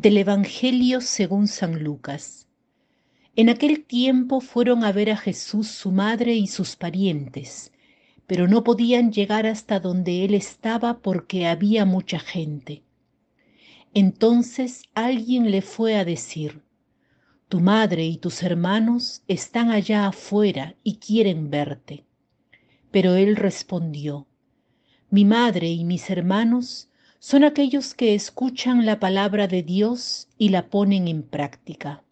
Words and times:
Del 0.00 0.16
Evangelio 0.18 1.00
según 1.00 1.48
San 1.48 1.82
Lucas. 1.82 2.46
En 3.34 3.48
aquel 3.48 3.84
tiempo 3.84 4.40
fueron 4.40 4.84
a 4.84 4.92
ver 4.92 5.10
a 5.10 5.16
Jesús 5.16 5.66
su 5.66 5.90
madre 5.90 6.36
y 6.36 6.46
sus 6.46 6.76
parientes, 6.76 7.72
pero 8.28 8.46
no 8.46 8.62
podían 8.62 9.10
llegar 9.10 9.44
hasta 9.44 9.80
donde 9.80 10.24
él 10.24 10.34
estaba 10.34 11.00
porque 11.00 11.48
había 11.48 11.84
mucha 11.84 12.20
gente. 12.20 12.84
Entonces 13.92 14.84
alguien 14.94 15.50
le 15.50 15.62
fue 15.62 15.96
a 15.96 16.04
decir, 16.04 16.62
Tu 17.48 17.58
madre 17.58 18.06
y 18.06 18.18
tus 18.18 18.44
hermanos 18.44 19.24
están 19.26 19.72
allá 19.72 20.06
afuera 20.06 20.76
y 20.84 20.98
quieren 20.98 21.50
verte. 21.50 22.04
Pero 22.92 23.16
él 23.16 23.34
respondió, 23.34 24.28
Mi 25.10 25.24
madre 25.24 25.66
y 25.66 25.82
mis 25.82 26.08
hermanos 26.08 26.88
son 27.20 27.44
aquellos 27.44 27.94
que 27.94 28.14
escuchan 28.14 28.86
la 28.86 29.00
palabra 29.00 29.48
de 29.48 29.62
Dios 29.62 30.28
y 30.38 30.50
la 30.50 30.68
ponen 30.68 31.08
en 31.08 31.22
práctica. 31.22 32.04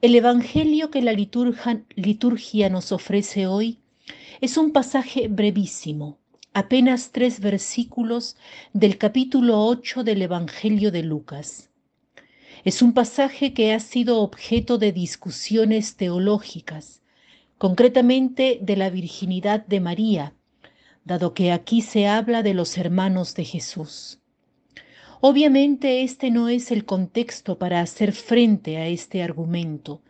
El 0.00 0.14
Evangelio 0.14 0.90
que 0.90 1.02
la 1.02 1.12
liturgia, 1.12 2.68
nos 2.68 2.92
ofrece 2.92 3.46
hoy 3.46 3.78
es 4.40 4.56
un 4.56 4.72
pasaje 4.72 5.28
brevísimo, 5.28 6.18
apenas 6.52 7.10
tres 7.10 7.40
versículos 7.40 8.36
del 8.72 8.98
capítulo 8.98 9.64
8 9.64 10.04
del 10.04 10.22
Evangelio 10.22 10.92
de 10.92 11.02
Lucas. 11.02 11.70
Es 12.64 12.82
un 12.82 12.92
pasaje 12.92 13.54
que 13.54 13.72
ha 13.72 13.80
sido 13.80 14.20
objeto 14.20 14.78
de 14.78 14.92
discusiones 14.92 15.96
teológicas, 15.96 17.02
concretamente 17.58 18.58
de 18.60 18.76
la 18.76 18.90
virginidad 18.90 19.66
de 19.66 19.80
María, 19.80 20.34
dado 21.04 21.34
que 21.34 21.52
aquí 21.52 21.82
se 21.82 22.06
habla 22.06 22.42
de 22.42 22.54
los 22.54 22.78
hermanos 22.78 23.34
de 23.34 23.44
Jesús. 23.44 24.20
Obviamente 25.20 26.02
este 26.02 26.30
no 26.30 26.48
es 26.48 26.70
el 26.70 26.84
contexto 26.84 27.58
para 27.58 27.80
hacer 27.80 28.12
frente 28.12 28.76
a 28.76 28.88
este 28.88 29.22
argumento, 29.22 30.02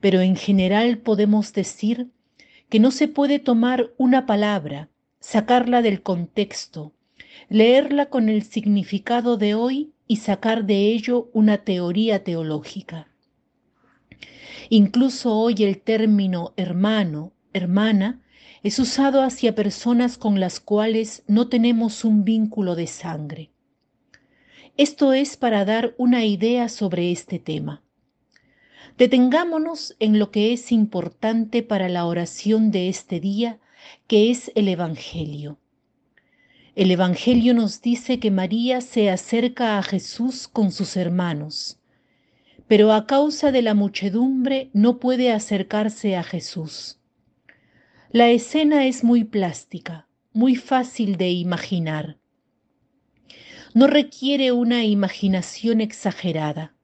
pero 0.00 0.20
en 0.20 0.36
general 0.36 0.98
podemos 0.98 1.52
decir 1.52 2.08
que 2.68 2.80
no 2.80 2.90
se 2.90 3.08
puede 3.08 3.38
tomar 3.38 3.92
una 3.96 4.26
palabra, 4.26 4.88
sacarla 5.20 5.82
del 5.82 6.02
contexto, 6.02 6.92
leerla 7.48 8.06
con 8.06 8.28
el 8.28 8.42
significado 8.42 9.36
de 9.36 9.54
hoy 9.54 9.92
y 10.06 10.16
sacar 10.16 10.64
de 10.64 10.88
ello 10.88 11.28
una 11.32 11.58
teoría 11.58 12.24
teológica. 12.24 13.08
Incluso 14.70 15.34
hoy 15.34 15.56
el 15.60 15.80
término 15.80 16.52
hermano, 16.56 17.32
hermana, 17.52 18.20
es 18.68 18.78
usado 18.78 19.22
hacia 19.22 19.54
personas 19.54 20.18
con 20.18 20.40
las 20.40 20.60
cuales 20.60 21.22
no 21.26 21.48
tenemos 21.48 22.04
un 22.04 22.22
vínculo 22.22 22.76
de 22.76 22.86
sangre. 22.86 23.50
Esto 24.76 25.14
es 25.14 25.38
para 25.38 25.64
dar 25.64 25.94
una 25.96 26.26
idea 26.26 26.68
sobre 26.68 27.10
este 27.10 27.38
tema. 27.38 27.82
Detengámonos 28.98 29.96
en 30.00 30.18
lo 30.18 30.30
que 30.30 30.52
es 30.52 30.70
importante 30.70 31.62
para 31.62 31.88
la 31.88 32.04
oración 32.04 32.70
de 32.70 32.90
este 32.90 33.20
día, 33.20 33.58
que 34.06 34.30
es 34.30 34.52
el 34.54 34.68
Evangelio. 34.68 35.56
El 36.76 36.90
Evangelio 36.90 37.54
nos 37.54 37.80
dice 37.80 38.20
que 38.20 38.30
María 38.30 38.82
se 38.82 39.08
acerca 39.08 39.78
a 39.78 39.82
Jesús 39.82 40.46
con 40.46 40.72
sus 40.72 40.98
hermanos, 40.98 41.78
pero 42.66 42.92
a 42.92 43.06
causa 43.06 43.50
de 43.50 43.62
la 43.62 43.72
muchedumbre 43.72 44.68
no 44.74 44.98
puede 44.98 45.32
acercarse 45.32 46.16
a 46.16 46.22
Jesús. 46.22 46.97
La 48.10 48.30
escena 48.30 48.86
es 48.86 49.04
muy 49.04 49.24
plástica, 49.24 50.08
muy 50.32 50.56
fácil 50.56 51.18
de 51.18 51.30
imaginar. 51.30 52.16
No 53.74 53.86
requiere 53.86 54.50
una 54.50 54.86
imaginación 54.86 55.82
exagerada. 55.82 56.74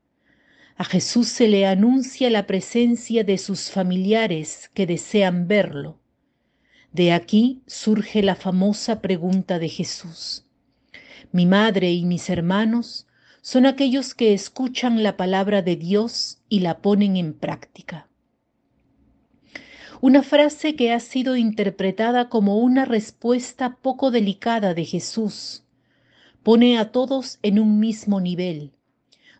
A 0.76 0.84
Jesús 0.84 1.28
se 1.28 1.48
le 1.48 1.64
anuncia 1.64 2.28
la 2.28 2.46
presencia 2.46 3.24
de 3.24 3.38
sus 3.38 3.70
familiares 3.70 4.70
que 4.74 4.86
desean 4.86 5.48
verlo. 5.48 5.98
De 6.92 7.14
aquí 7.14 7.62
surge 7.66 8.22
la 8.22 8.34
famosa 8.34 9.00
pregunta 9.00 9.58
de 9.58 9.70
Jesús. 9.70 10.44
Mi 11.32 11.46
madre 11.46 11.90
y 11.90 12.04
mis 12.04 12.28
hermanos 12.28 13.06
son 13.40 13.64
aquellos 13.64 14.14
que 14.14 14.34
escuchan 14.34 15.02
la 15.02 15.16
palabra 15.16 15.62
de 15.62 15.76
Dios 15.76 16.42
y 16.50 16.60
la 16.60 16.82
ponen 16.82 17.16
en 17.16 17.32
práctica 17.32 18.08
una 20.06 20.22
frase 20.22 20.76
que 20.76 20.92
ha 20.92 21.00
sido 21.00 21.34
interpretada 21.34 22.28
como 22.28 22.58
una 22.58 22.84
respuesta 22.84 23.78
poco 23.80 24.10
delicada 24.10 24.74
de 24.74 24.84
Jesús. 24.84 25.64
Pone 26.42 26.76
a 26.76 26.92
todos 26.92 27.38
en 27.40 27.58
un 27.58 27.80
mismo 27.80 28.20
nivel. 28.20 28.72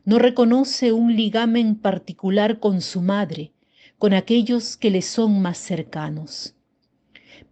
No 0.07 0.19
reconoce 0.19 0.91
un 0.95 1.15
ligamen 1.17 1.77
particular 1.77 2.61
con 2.61 2.81
su 2.81 3.03
madre, 3.03 3.53
con 3.99 4.15
aquellos 4.15 4.79
que 4.79 4.89
le 4.89 5.03
son 5.03 5.43
más 5.43 5.59
cercanos. 5.59 6.55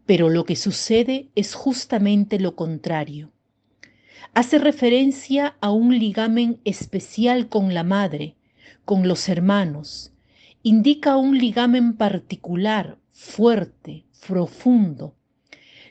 Pero 0.06 0.30
lo 0.30 0.46
que 0.46 0.56
sucede 0.56 1.28
es 1.34 1.52
justamente 1.52 2.40
lo 2.40 2.56
contrario. 2.56 3.30
Hace 4.32 4.58
referencia 4.58 5.58
a 5.60 5.70
un 5.70 5.98
ligamen 5.98 6.60
especial 6.64 7.50
con 7.50 7.74
la 7.74 7.84
madre, 7.84 8.36
con 8.86 9.06
los 9.06 9.28
hermanos, 9.28 10.12
indica 10.62 11.16
un 11.16 11.38
ligamen 11.38 11.94
particular, 11.94 12.96
fuerte, 13.10 14.04
profundo, 14.26 15.16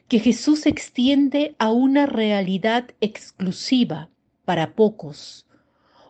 que 0.08 0.20
Jesús 0.20 0.66
extiende 0.66 1.56
a 1.60 1.72
una 1.72 2.06
realidad 2.06 2.92
exclusiva 3.02 4.10
para 4.46 4.74
pocos, 4.76 5.46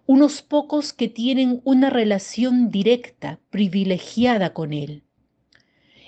unos 0.05 0.41
pocos 0.41 0.93
que 0.93 1.07
tienen 1.07 1.61
una 1.63 1.89
relación 1.89 2.69
directa, 2.69 3.39
privilegiada 3.49 4.53
con 4.53 4.73
Él. 4.73 5.03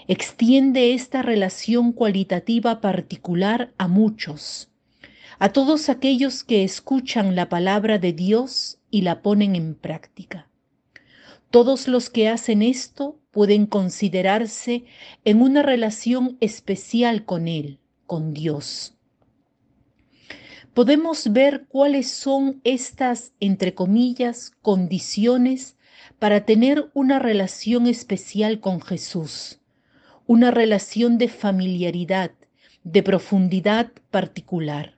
Extiende 0.08 0.94
esta 0.94 1.22
relación 1.22 1.92
cualitativa 1.92 2.82
particular 2.82 3.74
a 3.78 3.88
muchos, 3.88 4.70
a 5.40 5.50
todos 5.50 5.90
aquellos 5.90 6.44
que 6.44 6.64
escuchan 6.64 7.36
la 7.36 7.50
palabra 7.50 7.98
de 7.98 8.14
Dios 8.14 8.80
y 8.92 9.02
la 9.02 9.22
ponen 9.22 9.56
en 9.56 9.76
práctica. 9.76 10.50
Todos 11.54 11.88
los 11.88 12.10
que 12.10 12.30
hacen 12.30 12.64
esto 12.64 13.20
pueden 13.30 13.68
considerarse 13.68 14.86
en 15.24 15.40
una 15.40 15.62
relación 15.62 16.36
especial 16.40 17.26
con 17.26 17.48
Él, 17.48 17.78
con 18.08 18.34
Dios. 18.34 18.98
Podemos 20.74 21.32
ver 21.32 21.68
cuáles 21.68 22.10
son 22.10 22.60
estas, 22.64 23.34
entre 23.40 23.76
comillas, 23.76 24.50
condiciones 24.64 25.78
para 26.18 26.44
tener 26.44 26.90
una 26.96 27.20
relación 27.20 27.86
especial 27.86 28.60
con 28.60 28.82
Jesús, 28.82 29.60
una 30.26 30.50
relación 30.50 31.20
de 31.20 31.28
familiaridad, 31.28 32.32
de 32.84 33.04
profundidad 33.04 33.92
particular. 34.10 34.98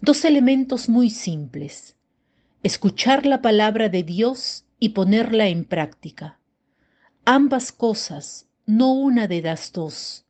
Dos 0.00 0.24
elementos 0.24 0.88
muy 0.88 1.10
simples 1.10 1.94
escuchar 2.62 3.26
la 3.26 3.42
palabra 3.42 3.88
de 3.88 4.04
Dios 4.04 4.64
y 4.78 4.90
ponerla 4.90 5.48
en 5.48 5.64
práctica. 5.64 6.38
Ambas 7.24 7.72
cosas, 7.72 8.46
no 8.66 8.92
una 8.92 9.26
de 9.26 9.42
las 9.42 9.72
dos. 9.72 10.26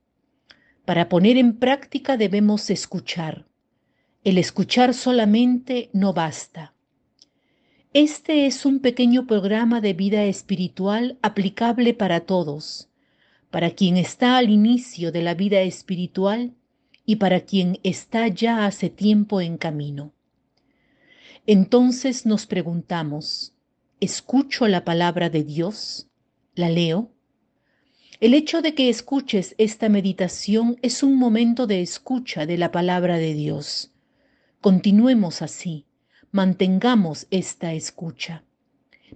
Para 0.86 1.10
poner 1.10 1.36
en 1.36 1.58
práctica 1.58 2.16
debemos 2.16 2.70
escuchar. 2.70 3.46
El 4.24 4.38
escuchar 4.38 4.94
solamente 4.94 5.90
no 5.92 6.14
basta. 6.14 6.72
Este 7.92 8.46
es 8.46 8.64
un 8.64 8.80
pequeño 8.80 9.26
programa 9.26 9.82
de 9.82 9.92
vida 9.92 10.24
espiritual 10.24 11.18
aplicable 11.20 11.92
para 11.92 12.20
todos, 12.20 12.88
para 13.50 13.72
quien 13.72 13.98
está 13.98 14.38
al 14.38 14.48
inicio 14.48 15.12
de 15.12 15.20
la 15.20 15.34
vida 15.34 15.60
espiritual 15.60 16.54
y 17.04 17.16
para 17.16 17.40
quien 17.40 17.78
está 17.82 18.28
ya 18.28 18.64
hace 18.64 18.88
tiempo 18.88 19.42
en 19.42 19.58
camino. 19.58 20.12
Entonces 21.46 22.24
nos 22.24 22.46
preguntamos, 22.46 23.52
¿escucho 23.98 24.68
la 24.68 24.84
palabra 24.84 25.28
de 25.28 25.42
Dios? 25.42 26.08
¿La 26.54 26.68
leo? 26.68 27.10
El 28.20 28.34
hecho 28.34 28.62
de 28.62 28.76
que 28.76 28.88
escuches 28.88 29.56
esta 29.58 29.88
meditación 29.88 30.76
es 30.82 31.02
un 31.02 31.16
momento 31.16 31.66
de 31.66 31.82
escucha 31.82 32.46
de 32.46 32.58
la 32.58 32.70
palabra 32.70 33.18
de 33.18 33.34
Dios. 33.34 33.92
Continuemos 34.60 35.42
así, 35.42 35.84
mantengamos 36.30 37.26
esta 37.32 37.72
escucha. 37.72 38.44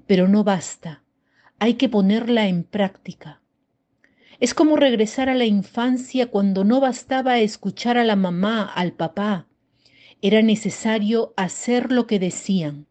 Pero 0.08 0.26
no 0.26 0.42
basta, 0.42 1.04
hay 1.60 1.74
que 1.74 1.88
ponerla 1.88 2.48
en 2.48 2.64
práctica. 2.64 3.40
Es 4.40 4.52
como 4.52 4.74
regresar 4.74 5.28
a 5.28 5.34
la 5.36 5.44
infancia 5.44 6.28
cuando 6.28 6.64
no 6.64 6.80
bastaba 6.80 7.38
escuchar 7.38 7.96
a 7.98 8.04
la 8.04 8.16
mamá, 8.16 8.64
al 8.64 8.94
papá, 8.94 9.46
era 10.22 10.42
necesario 10.42 11.32
hacer 11.36 11.92
lo 11.92 12.06
que 12.06 12.18
decían. 12.18 12.86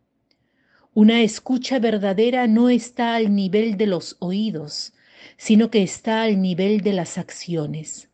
Una 0.93 1.21
escucha 1.21 1.79
verdadera 1.79 2.47
no 2.47 2.69
está 2.69 3.15
al 3.15 3.35
nivel 3.35 3.77
de 3.77 3.87
los 3.87 4.15
oídos, 4.19 4.93
sino 5.37 5.69
que 5.69 5.83
está 5.83 6.23
al 6.23 6.41
nivel 6.41 6.81
de 6.81 6.93
las 6.93 7.17
acciones. 7.17 8.09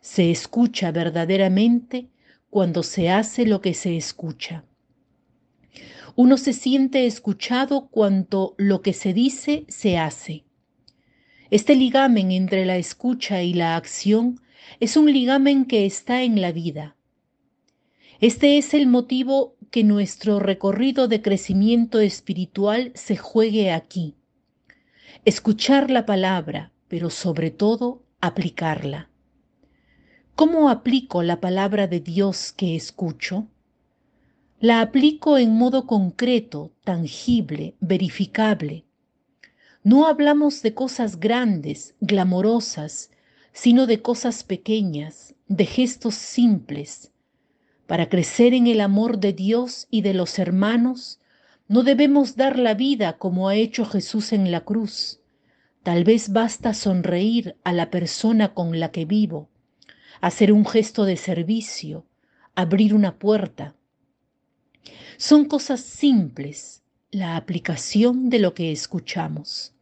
Se 0.00 0.30
escucha 0.30 0.90
verdaderamente 0.90 2.08
cuando 2.50 2.82
se 2.82 3.08
hace 3.10 3.46
lo 3.46 3.60
que 3.60 3.74
se 3.74 3.96
escucha. 3.96 4.64
Uno 6.16 6.36
se 6.36 6.52
siente 6.52 7.06
escuchado 7.06 7.88
cuando 7.88 8.54
lo 8.58 8.82
que 8.82 8.92
se 8.92 9.14
dice 9.14 9.64
se 9.68 9.96
hace. 9.96 10.44
Este 11.50 11.74
ligamen 11.74 12.32
entre 12.32 12.66
la 12.66 12.76
escucha 12.76 13.42
y 13.42 13.54
la 13.54 13.76
acción 13.76 14.40
es 14.80 14.96
un 14.96 15.12
ligamen 15.12 15.64
que 15.64 15.86
está 15.86 16.22
en 16.22 16.40
la 16.40 16.50
vida. 16.50 16.96
Este 18.22 18.56
es 18.56 18.72
el 18.72 18.86
motivo 18.86 19.56
que 19.72 19.82
nuestro 19.82 20.38
recorrido 20.38 21.08
de 21.08 21.20
crecimiento 21.22 21.98
espiritual 21.98 22.92
se 22.94 23.16
juegue 23.16 23.72
aquí. 23.72 24.14
Escuchar 25.24 25.90
la 25.90 26.06
palabra, 26.06 26.70
pero 26.86 27.10
sobre 27.10 27.50
todo 27.50 28.04
aplicarla. 28.20 29.10
¿Cómo 30.36 30.70
aplico 30.70 31.24
la 31.24 31.40
palabra 31.40 31.88
de 31.88 31.98
Dios 31.98 32.52
que 32.52 32.76
escucho? 32.76 33.48
La 34.60 34.82
aplico 34.82 35.36
en 35.36 35.56
modo 35.56 35.88
concreto, 35.88 36.70
tangible, 36.84 37.74
verificable. 37.80 38.84
No 39.82 40.06
hablamos 40.06 40.62
de 40.62 40.74
cosas 40.74 41.18
grandes, 41.18 41.96
glamorosas, 41.98 43.10
sino 43.52 43.88
de 43.88 44.00
cosas 44.00 44.44
pequeñas, 44.44 45.34
de 45.48 45.66
gestos 45.66 46.14
simples. 46.14 47.11
Para 47.86 48.08
crecer 48.08 48.54
en 48.54 48.66
el 48.66 48.80
amor 48.80 49.18
de 49.18 49.32
Dios 49.32 49.86
y 49.90 50.02
de 50.02 50.14
los 50.14 50.38
hermanos, 50.38 51.20
no 51.68 51.82
debemos 51.82 52.36
dar 52.36 52.58
la 52.58 52.74
vida 52.74 53.18
como 53.18 53.48
ha 53.48 53.54
hecho 53.54 53.84
Jesús 53.84 54.32
en 54.32 54.50
la 54.50 54.60
cruz. 54.60 55.20
Tal 55.82 56.04
vez 56.04 56.32
basta 56.32 56.74
sonreír 56.74 57.56
a 57.64 57.72
la 57.72 57.90
persona 57.90 58.54
con 58.54 58.78
la 58.78 58.92
que 58.92 59.04
vivo, 59.04 59.48
hacer 60.20 60.52
un 60.52 60.64
gesto 60.64 61.04
de 61.04 61.16
servicio, 61.16 62.06
abrir 62.54 62.94
una 62.94 63.18
puerta. 63.18 63.74
Son 65.16 65.44
cosas 65.46 65.80
simples, 65.80 66.82
la 67.10 67.36
aplicación 67.36 68.30
de 68.30 68.38
lo 68.38 68.54
que 68.54 68.70
escuchamos. 68.70 69.74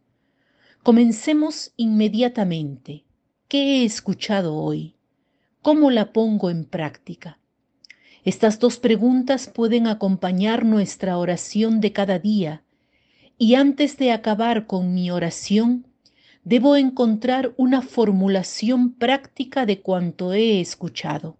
Comencemos 0.83 1.71
inmediatamente. 1.77 3.05
¿Qué 3.47 3.81
he 3.81 3.85
escuchado 3.85 4.55
hoy? 4.55 4.95
¿Cómo 5.61 5.91
la 5.91 6.13
pongo 6.13 6.49
en 6.49 6.65
práctica? 6.65 7.37
Estas 8.23 8.59
dos 8.59 8.77
preguntas 8.77 9.49
pueden 9.53 9.87
acompañar 9.87 10.63
nuestra 10.63 11.17
oración 11.17 11.81
de 11.81 11.91
cada 11.91 12.19
día 12.19 12.63
y 13.37 13.55
antes 13.55 13.97
de 13.97 14.11
acabar 14.11 14.67
con 14.67 14.93
mi 14.93 15.09
oración, 15.09 15.87
debo 16.43 16.75
encontrar 16.75 17.53
una 17.57 17.81
formulación 17.81 18.93
práctica 18.93 19.65
de 19.65 19.81
cuanto 19.81 20.33
he 20.33 20.61
escuchado. 20.61 21.37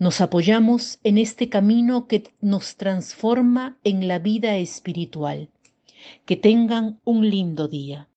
Nos 0.00 0.20
apoyamos 0.20 0.98
en 1.04 1.18
este 1.18 1.48
camino 1.48 2.08
que 2.08 2.24
nos 2.40 2.76
transforma 2.76 3.78
en 3.84 4.08
la 4.08 4.18
vida 4.18 4.56
espiritual. 4.56 5.48
Que 6.24 6.36
tengan 6.36 7.00
un 7.04 7.30
lindo 7.30 7.68
día. 7.68 8.08